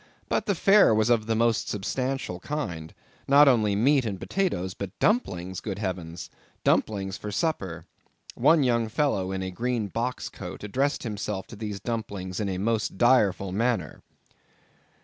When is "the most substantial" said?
1.27-2.39